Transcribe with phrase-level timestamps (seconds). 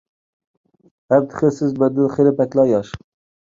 [1.13, 2.99] ھەم تېخى سىز مەندىن خېلى بەكلا ياش.